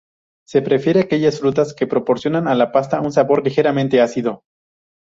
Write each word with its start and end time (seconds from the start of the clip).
Se 0.47 0.63
prefiere 0.63 1.01
aquellas 1.01 1.39
frutas 1.39 1.75
que 1.75 1.85
proporcionan 1.85 2.47
a 2.47 2.55
la 2.55 2.71
pasta 2.71 3.01
un 3.01 3.11
sabor 3.11 3.43
ligeramente 3.45 4.01
ácido. 4.01 4.41